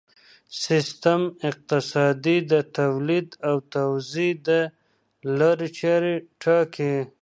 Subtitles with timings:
[0.65, 4.49] سیستم اقتصادي د تولید او توزیع د
[5.37, 6.95] لارې چارې ټاکي.